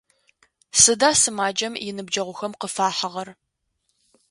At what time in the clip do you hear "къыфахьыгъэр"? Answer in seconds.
2.59-3.29